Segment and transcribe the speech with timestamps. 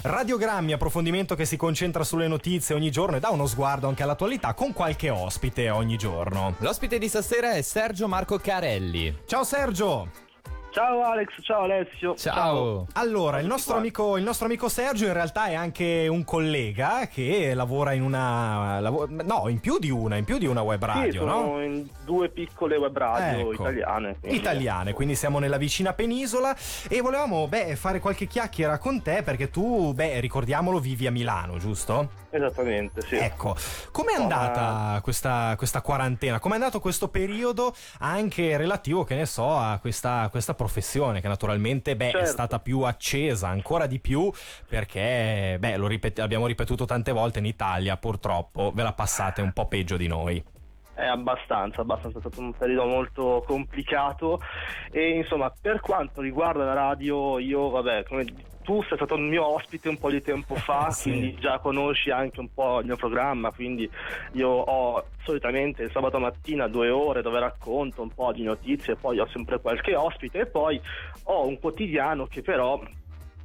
[0.00, 4.54] Radiogrammi, approfondimento che si concentra sulle notizie ogni giorno e dà uno sguardo anche all'attualità
[4.54, 6.54] con qualche ospite ogni giorno.
[6.58, 9.18] L'ospite di stasera è Sergio Marco Carelli.
[9.26, 10.31] Ciao Sergio!
[10.72, 12.14] Ciao Alex, ciao Alessio.
[12.16, 12.34] Ciao.
[12.34, 12.86] ciao.
[12.94, 17.52] Allora, il nostro, amico, il nostro, amico, Sergio in realtà è anche un collega che
[17.52, 18.80] lavora in una...
[18.80, 21.62] no, in più di una, in più di una web radio, sì, sono no?
[21.62, 23.62] in due piccole web radio ecco.
[23.62, 24.16] italiane.
[24.18, 24.38] Quindi.
[24.38, 26.56] Italiane, quindi siamo nella vicina penisola
[26.88, 31.58] e volevamo, beh, fare qualche chiacchiera con te perché tu, beh, ricordiamolo, vivi a Milano,
[31.58, 32.21] giusto?
[32.34, 33.16] Esattamente, sì.
[33.16, 33.54] Ecco,
[33.90, 36.38] com'è andata questa, questa quarantena?
[36.38, 41.94] Com'è andato questo periodo anche relativo, che ne so, a questa, questa professione che naturalmente
[41.94, 42.18] beh, certo.
[42.18, 44.32] è stata più accesa ancora di più
[44.66, 49.52] perché beh, lo ripet- abbiamo ripetuto tante volte in Italia, purtroppo ve la passate un
[49.52, 50.42] po' peggio di noi.
[50.94, 54.40] È abbastanza, abbastanza, è stato un periodo molto complicato
[54.90, 58.24] e insomma per quanto riguarda la radio io vabbè come
[58.62, 61.10] tu sei stato il mio ospite un po' di tempo fa, sì.
[61.10, 63.88] quindi già conosci anche un po' il mio programma, quindi
[64.32, 69.18] io ho solitamente il sabato mattina due ore dove racconto un po' di notizie, poi
[69.18, 70.80] ho sempre qualche ospite e poi
[71.24, 72.80] ho un quotidiano che però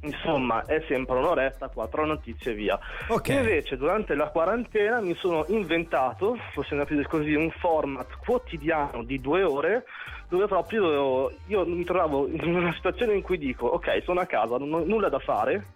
[0.00, 2.78] Insomma, è sempre un'oretta, quattro notizie via.
[3.08, 3.36] Okay.
[3.36, 9.42] Invece, durante la quarantena mi sono inventato, possiamo dire così, un format quotidiano di due
[9.42, 9.84] ore
[10.28, 14.58] dove proprio io mi trovavo in una situazione in cui dico: Ok, sono a casa,
[14.58, 15.66] non ho nulla da fare,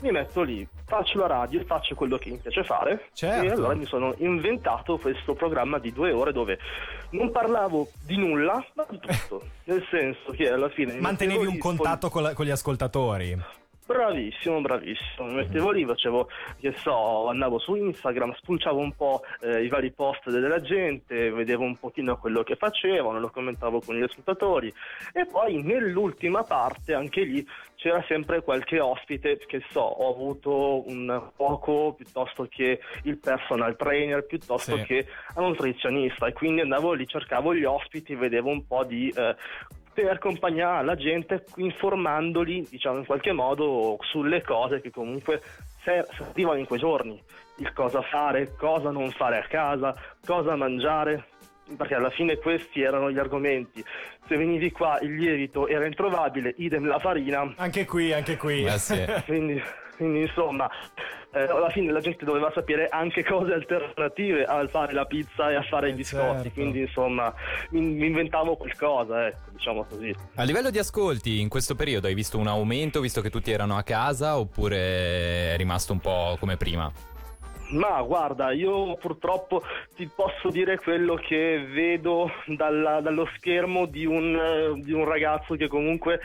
[0.00, 3.08] mi metto lì, faccio la radio e faccio quello che mi piace fare.
[3.14, 3.44] Certo.
[3.44, 6.58] E allora mi sono inventato questo programma di due ore dove
[7.10, 9.42] non parlavo di nulla, ma di tutto.
[9.64, 10.94] Nel senso che alla fine.
[11.00, 13.62] Mantenevi un contatto con, la, con gli ascoltatori.
[13.86, 15.28] Bravissimo, bravissimo.
[15.28, 19.92] Mi mettevo lì, facevo, che so, andavo su Instagram, spulciavo un po' eh, i vari
[19.92, 24.72] post della gente, vedevo un pochino quello che facevano, lo commentavo con gli ascoltatori
[25.12, 31.30] e poi nell'ultima parte, anche lì, c'era sempre qualche ospite, che so, ho avuto un
[31.36, 34.84] poco piuttosto che il personal trainer, piuttosto sì.
[34.84, 39.12] che un nutrizionista e quindi andavo lì, cercavo gli ospiti, vedevo un po' di...
[39.14, 39.36] Eh,
[39.94, 45.40] per accompagnare la gente informandoli diciamo in qualche modo sulle cose che comunque
[45.82, 47.22] servivano in quei giorni
[47.58, 49.94] il cosa fare, cosa non fare a casa,
[50.26, 51.28] cosa mangiare
[51.76, 53.82] perché alla fine questi erano gli argomenti.
[54.26, 57.54] Se venivi qua il lievito era introvabile, idem la farina.
[57.56, 58.64] Anche qui, anche qui.
[58.64, 59.02] Eh sì.
[59.24, 59.62] quindi,
[59.96, 60.70] quindi, insomma,
[61.34, 65.56] eh, alla fine la gente doveva sapere anche cose alternative al fare la pizza e
[65.56, 66.42] a fare eh i biscotti.
[66.42, 66.50] Certo.
[66.50, 67.34] Quindi insomma,
[67.70, 70.14] mi, mi, inventavo qualcosa, ecco, diciamo così.
[70.36, 73.76] A livello di ascolti, in questo periodo hai visto un aumento visto che tutti erano
[73.76, 76.90] a casa oppure è rimasto un po' come prima?
[77.70, 79.62] Ma guarda, io purtroppo
[79.96, 85.66] ti posso dire quello che vedo dalla, dallo schermo di un, di un ragazzo che
[85.66, 86.20] comunque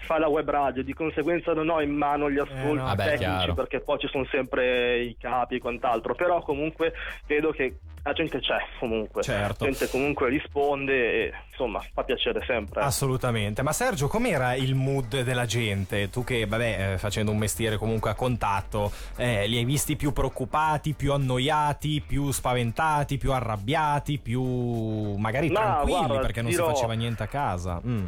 [0.00, 2.94] fa la web radio, di conseguenza non ho in mano gli ascolti eh no.
[2.94, 6.92] tecnici Vabbè, perché poi ci sono sempre i capi e quant'altro, però comunque
[7.26, 9.64] vedo che la gente c'è comunque, certo.
[9.64, 12.82] la gente comunque risponde e insomma fa piacere sempre.
[12.82, 16.08] Assolutamente, ma Sergio com'era il mood della gente?
[16.08, 20.12] Tu che vabbè eh, facendo un mestiere comunque a contatto, eh, li hai visti più
[20.12, 26.68] preoccupati, più annoiati, più spaventati, più arrabbiati, più magari ma, tranquilli guarda, perché non dirò...
[26.68, 27.80] si faceva niente a casa?
[27.84, 28.06] Mm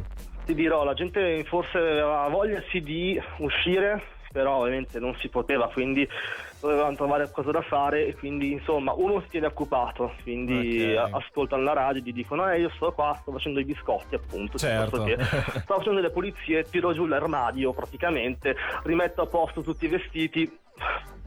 [0.49, 5.69] ti dirò, la gente forse aveva voglia sì di uscire, però ovviamente non si poteva,
[5.69, 6.09] quindi
[6.59, 11.11] dovevano trovare qualcosa da fare e quindi insomma uno si tiene occupato, quindi okay.
[11.13, 14.57] ascoltano la radio e gli dicono eh io sto qua, sto facendo i biscotti appunto,
[14.57, 15.05] certo.
[15.05, 15.19] che
[15.61, 20.59] sto facendo delle pulizie, tiro giù l'armadio praticamente, rimetto a posto tutti i vestiti,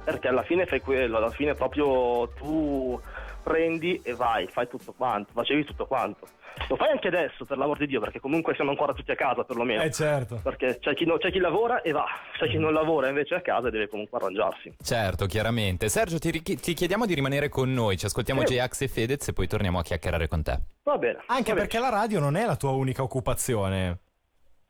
[0.03, 2.99] perché alla fine fai quello, alla fine proprio tu
[3.41, 6.27] prendi e vai, fai tutto quanto, facevi tutto quanto.
[6.67, 9.43] Lo fai anche adesso, per l'amor di Dio, perché comunque siamo ancora tutti a casa
[9.43, 9.81] perlomeno.
[9.81, 10.39] Eh certo.
[10.43, 12.05] Perché c'è chi, no, c'è chi lavora e va,
[12.37, 14.73] c'è chi non lavora invece a casa e deve comunque arrangiarsi.
[14.81, 15.89] Certo, chiaramente.
[15.89, 18.55] Sergio, ti, ti chiediamo di rimanere con noi, ci ascoltiamo sì.
[18.55, 20.59] J-Ax e Fedez e poi torniamo a chiacchierare con te.
[20.83, 21.23] Va bene.
[21.27, 21.91] Anche va perché bene.
[21.91, 23.99] la radio non è la tua unica occupazione.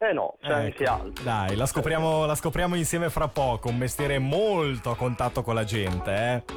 [0.03, 0.55] Eh no, c'è ecco.
[0.55, 1.23] anche altro.
[1.23, 3.69] Dai, la scopriamo, la scopriamo, insieme fra poco.
[3.69, 6.53] Un mestiere molto a contatto con la gente, eh.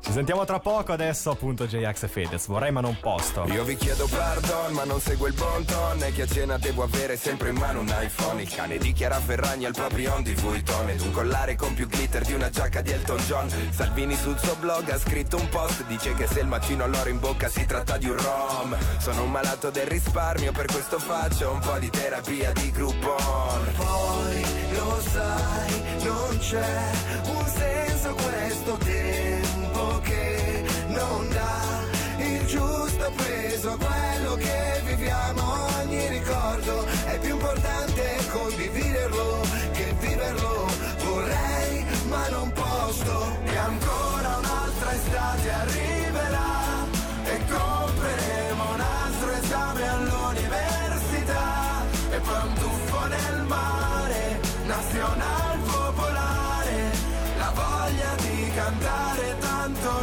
[0.00, 2.46] Ci sentiamo tra poco, adesso appunto J-Ax e Fedez.
[2.46, 3.44] Vorrei ma non posto.
[3.48, 6.02] Io vi chiedo pardon, ma non seguo il bon ton.
[6.04, 8.40] E che a cena devo avere sempre in mano un iPhone.
[8.40, 10.88] Il cane di Chiara Ferragni al proprio on di Vuitton.
[10.88, 13.50] Ed un collare con più glitter di una giacca di Elton John.
[13.72, 15.84] Salvini sul suo blog ha scritto un post.
[15.84, 18.74] Dice che se il mattino all'oro in bocca si tratta di un rom.
[18.98, 23.72] Sono un malato del risparmio, per questo faccio un po' di terapia di gruppo Groupon
[23.74, 24.42] Poi
[24.76, 26.92] lo sai, non c'è
[27.26, 35.42] un senso questo tempo che non dà il giusto peso a quello che viviamo.
[35.82, 36.85] Ogni ricordo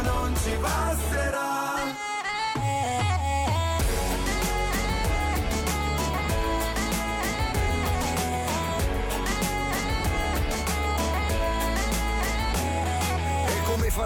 [0.02, 1.53] non ci basterà.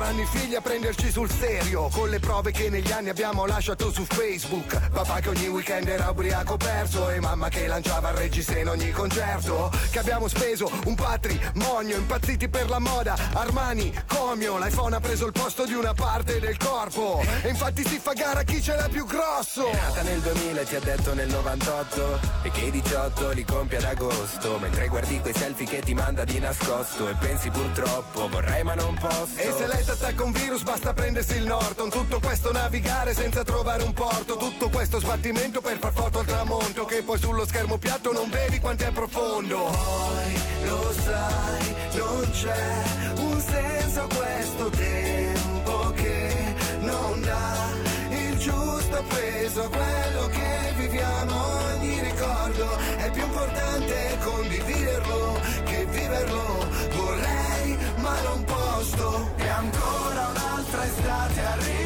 [0.09, 1.89] Come faranno i figli a prenderci sul serio.
[1.93, 4.89] Con le prove che negli anni abbiamo lasciato su Facebook.
[4.91, 8.91] Papà che ogni weekend era ubriaco perso E mamma che lanciava il regista in ogni
[8.91, 9.71] concerto.
[9.91, 13.17] Che abbiamo speso un patrimonio Impazziti per la moda.
[13.35, 17.23] Armani, Comio L'iPhone ha preso il posto di una parte del corpo.
[17.43, 19.69] E infatti si fa gara chi ce l'ha più grosso.
[19.69, 23.45] È nata nel 2000 e ti ha detto nel 98 E che i 18 li
[23.45, 24.59] compie ad agosto.
[24.59, 27.09] Mentre guardi quei selfie che ti manda di nascosto.
[27.09, 29.37] E pensi purtroppo vorrei ma non posso.
[29.37, 31.91] E se lei attacca un virus basta prendersi il Norton.
[31.91, 34.37] Tutto questo navigare senza trovare un porto.
[34.37, 36.85] Tutto questo sbattimento per far foto al tramonto.
[36.85, 39.57] Che poi sullo schermo piatto non vedi quanto è profondo.
[39.57, 42.83] Poi lo sai, non c'è
[43.17, 47.67] un senso questo tempo che non dà
[48.11, 51.57] il giusto peso a quello che viviamo.
[51.75, 56.67] Ogni ricordo è più importante condividerlo che viverlo.
[56.95, 61.78] Vorrei ma non posso e ancora un'altra estate arriverà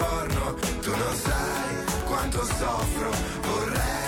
[0.00, 1.72] porno, tu non sai
[2.06, 3.10] quanto soffro,
[3.42, 4.00] vorrei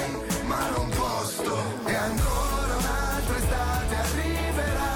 [0.46, 1.54] ma non posso.
[1.86, 4.90] E ancora un'altra estate arriverà.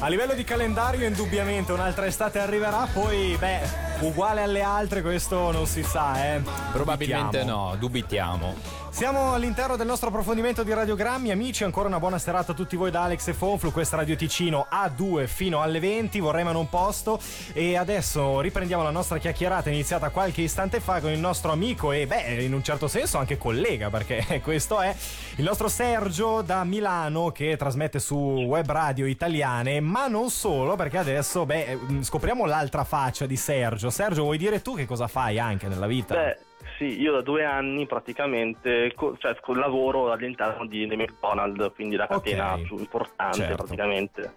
[0.00, 3.60] A livello di calendario, indubbiamente un'altra estate arriverà, poi, beh,
[4.02, 6.40] uguale alle altre, questo non si sa, eh.
[6.72, 7.68] Probabilmente Dubitiamo.
[7.68, 8.80] no, dubitiamo.
[8.92, 12.90] Siamo all'interno del nostro approfondimento di radiogrammi, amici, ancora una buona serata a tutti voi
[12.90, 17.18] da Alex e Fonflu, questa Radio Ticino A2 fino alle 20, vorrei ma non posto
[17.54, 22.06] e adesso riprendiamo la nostra chiacchierata iniziata qualche istante fa con il nostro amico e
[22.06, 24.94] beh, in un certo senso anche collega, perché questo è
[25.36, 30.98] il nostro Sergio da Milano che trasmette su web radio italiane, ma non solo, perché
[30.98, 33.88] adesso beh, scopriamo l'altra faccia di Sergio.
[33.92, 36.14] Sergio, vuoi dire tu che cosa fai anche nella vita?
[36.14, 36.38] Beh,
[36.78, 42.62] sì, io da due anni praticamente cioè, lavoro all'interno di, McDonald's, quindi la catena Ok.
[42.62, 43.56] più importante Certo.
[43.56, 44.34] praticamente.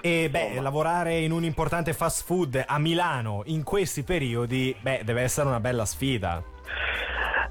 [0.00, 0.60] E beh, Insomma.
[0.62, 5.60] lavorare in un importante fast food a Milano in questi periodi, beh, deve essere una
[5.60, 6.42] bella sfida.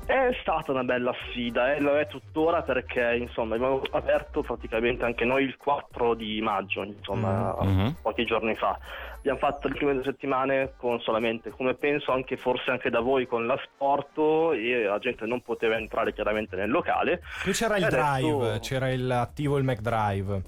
[0.09, 5.23] È stata una bella sfida e lo è tuttora perché insomma abbiamo aperto praticamente anche
[5.23, 7.97] noi il 4 di maggio, insomma Mhm.
[8.01, 8.75] pochi giorni fa.
[9.19, 13.27] Abbiamo fatto le prime due settimane con solamente, come penso anche forse anche da voi,
[13.27, 17.21] con l'asporto e la gente non poteva entrare chiaramente nel locale.
[17.43, 20.41] Qui c'era il E adesso- drive, c'era il attivo il McDrive.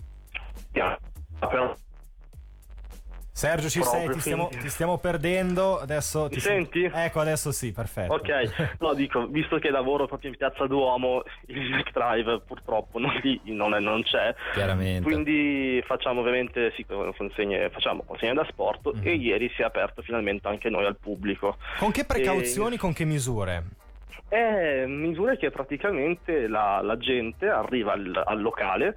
[0.74, 0.98] Yeah.
[1.38, 1.76] Però-
[3.42, 4.08] Sergio, ci sei?
[4.08, 5.80] Ti stiamo, ti stiamo perdendo.
[5.80, 6.84] Adesso ti senti?
[6.94, 8.14] Ecco, adesso sì, perfetto.
[8.14, 13.42] Ok, no dico, visto che lavoro proprio in piazza Duomo, il McDrive purtroppo non, lì
[13.46, 14.36] non, è- non c'è.
[14.54, 15.02] Chiaramente.
[15.02, 19.02] Quindi facciamo ovviamente sì, consegne, facciamo consegne da sport Mhm.
[19.08, 21.58] e ieri si è aperto finalmente anche noi al pubblico.
[21.80, 23.64] Con che precauzioni, con che misure?
[24.28, 28.96] È misure che praticamente la, la gente arriva al, al locale,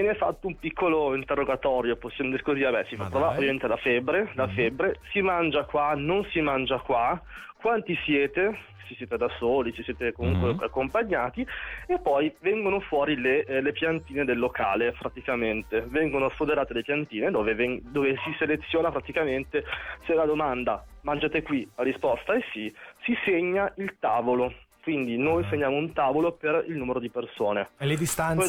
[0.00, 3.36] viene fatto un piccolo interrogatorio, possiamo dire così, vabbè, si fa prova dai.
[3.36, 4.52] ovviamente la febbre, la Mhm.
[4.54, 7.20] febbre, si mangia qua, non si mangia qua,
[7.60, 8.72] quanti siete?
[8.86, 10.58] Se siete da soli, se siete comunque Mhm.
[10.60, 11.46] accompagnati
[11.86, 17.30] e poi vengono fuori le, eh, le piantine del locale praticamente, vengono sfoderate le piantine
[17.30, 19.64] dove, ven- dove si seleziona praticamente
[20.04, 22.70] se la domanda mangiate qui, la risposta è sì,
[23.04, 25.48] si segna il tavolo, quindi noi Ah.
[25.48, 27.70] segniamo un tavolo per il numero di persone.
[27.78, 28.46] E le distanze?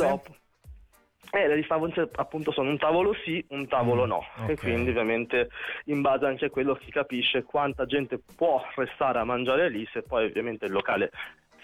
[1.32, 4.26] Eh, le distanze appunto sono un tavolo sì, un tavolo Mm, no.
[4.38, 4.50] ok.
[4.50, 5.50] E quindi ovviamente
[5.86, 10.02] in base anche a quello si capisce quanta gente può restare a mangiare lì, se
[10.02, 11.12] poi ovviamente il locale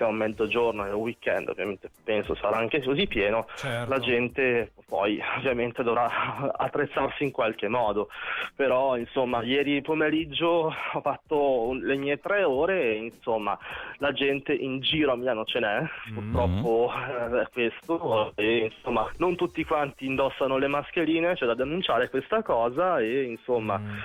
[0.01, 3.89] siamo a mezzogiorno, è weekend, ovviamente penso sarà anche così pieno, certo.
[3.89, 6.10] la gente poi ovviamente dovrà
[6.58, 8.10] attrezzarsi in qualche modo.
[8.55, 13.58] Però insomma, ieri pomeriggio ho fatto le mie tre ore e insomma
[13.98, 16.13] la gente in giro a Milano ce n'è, mm-hmm.
[16.13, 22.10] purtroppo eh, è questo, e insomma non tutti quanti indossano le mascherine, c'è da denunciare
[22.10, 23.77] questa cosa e insomma...
[23.77, 23.98] Mm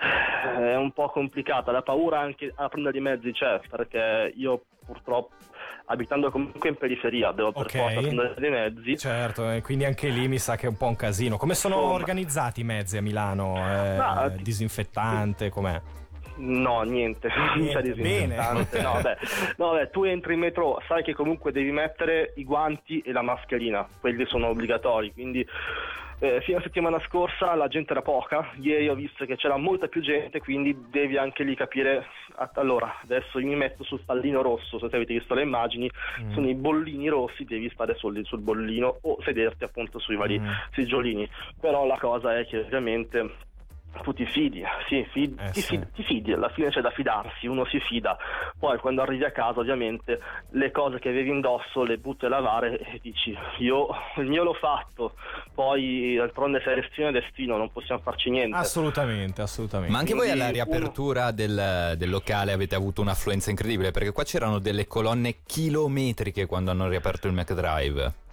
[0.00, 5.34] è un po' complicata, la paura anche a prendere i mezzi c'è, perché io purtroppo
[5.86, 7.80] abitando comunque in periferia devo per okay.
[7.80, 8.96] forza prendere dei mezzi.
[8.96, 11.36] Certo, e quindi anche lì mi sa che è un po' un casino.
[11.36, 11.94] Come sono Insomma.
[11.94, 13.56] organizzati i mezzi a Milano?
[13.56, 15.80] Eh, no, disinfettante, com'è?
[16.40, 18.36] No, niente, niente bene.
[18.36, 19.18] No, beh,
[19.56, 23.22] no, beh, tu entri in metro, sai che comunque devi mettere i guanti e la
[23.22, 25.46] mascherina, quelli sono obbligatori, quindi
[26.22, 29.88] eh, fino alla settimana scorsa la gente era poca, ieri ho visto che c'era molta
[29.88, 32.06] più gente, quindi devi anche lì capire.
[32.54, 35.90] Allora, adesso io mi metto sul pallino rosso, se avete visto le immagini,
[36.22, 36.32] mm.
[36.32, 40.48] sono i bollini rossi, devi stare sul, sul bollino o sederti appunto sui vari mm.
[40.74, 41.28] seggiolini.
[41.58, 43.48] Però la cosa è che ovviamente
[44.02, 45.80] tu ti fidi, sì, fid, eh, ti, sì.
[45.94, 48.16] ti, fidi, alla fine c'è da fidarsi, uno si fida,
[48.58, 50.20] poi quando arrivi a casa ovviamente
[50.50, 54.54] le cose che avevi indosso le butti a lavare e dici io il mio l'ho
[54.54, 55.14] fatto,
[55.54, 58.56] poi d'altronde sei destino e destino, non possiamo farci niente.
[58.56, 59.92] Assolutamente, assolutamente.
[59.92, 61.32] Ma anche Quindi, voi alla riapertura uno...
[61.32, 66.88] del, del, locale avete avuto un'affluenza incredibile perché qua c'erano delle colonne chilometriche quando hanno
[66.88, 68.28] riaperto il McDrive.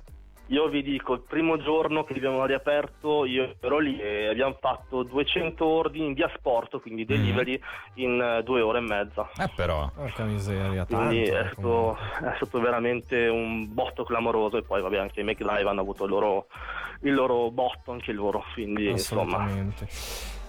[0.47, 5.03] Io vi dico, il primo giorno che abbiamo riaperto, io ero lì e abbiamo fatto
[5.03, 7.07] 200 ordini in via sport, quindi mhm.
[7.07, 7.91] delivery, mm.
[7.95, 9.29] in uh, due ore e mezza.
[9.37, 14.63] Eh però, porca miseria, quindi tanto, è, stato, è stato, veramente un botto clamoroso e
[14.63, 16.47] poi vabbè anche i McLive hanno avuto il loro,
[17.01, 19.49] il loro botto, anche loro, quindi insomma...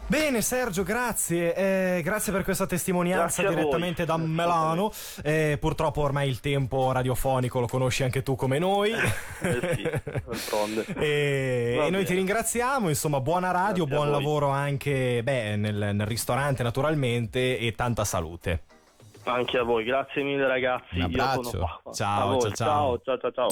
[0.09, 4.91] Bene Sergio, grazie, eh, grazie per questa testimonianza grazie direttamente da Milano.
[5.23, 8.91] Eh, purtroppo ormai il tempo radiofonico lo conosci anche tu come noi.
[8.93, 9.83] eh sì,
[10.99, 16.07] e, e noi ti ringraziamo, insomma buona radio, grazie buon lavoro anche beh, nel, nel
[16.07, 18.62] ristorante naturalmente e tanta salute.
[19.25, 20.97] Anche a voi, grazie mille ragazzi.
[20.97, 21.81] Un abbraccio.
[21.93, 23.49] Ciao, ciao, ciao, ciao, ciao, ciao.